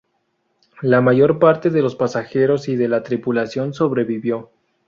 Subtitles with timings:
[0.81, 4.49] La mayor parte de los pasajeros y de la tripulación sobrevivió.